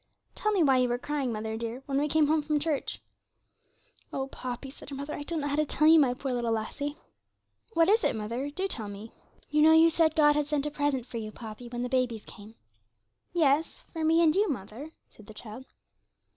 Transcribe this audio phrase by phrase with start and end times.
[0.33, 2.99] 'Tell me why you were crying, mother dear, when we came home from church.'
[4.11, 6.51] 'Oh, Poppy!' said her mother, 'I don't know how to tell you, my poor little
[6.53, 6.97] lassie.'
[7.73, 8.49] 'What is it, mother?
[8.49, 9.11] Do tell me.'
[9.51, 12.25] 'You know you said God had sent a present for you, Poppy, when the babies
[12.25, 12.55] came?'
[13.31, 15.65] 'Yes for me and you, mother,' said the child.